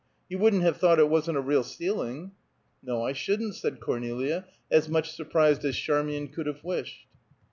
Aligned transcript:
You 0.29 0.39
wouldn't 0.39 0.63
have 0.63 0.77
thought 0.77 0.97
it 0.97 1.11
wasn't 1.11 1.37
a 1.37 1.41
real 1.41 1.61
ceiling?" 1.61 2.31
"No, 2.81 3.03
I 3.03 3.13
shouldn't," 3.13 3.53
said 3.53 3.79
Cornelia, 3.79 4.45
as 4.71 4.89
much 4.89 5.11
surprised 5.11 5.63
as 5.63 5.75
Charmian 5.77 6.29
could 6.29 6.47
have 6.47 6.63
wished. 6.63 7.01